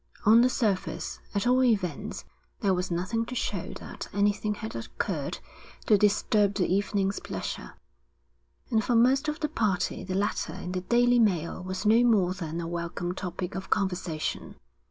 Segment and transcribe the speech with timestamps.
[0.25, 2.25] On the surface, at all events,
[2.61, 5.37] there was nothing to show that anything had occurred
[5.85, 7.75] to disturb the evening's pleasure,
[8.71, 12.33] and for most of the party the letter in the Daily Mail was no more
[12.33, 14.55] than a welcome topic of conversation.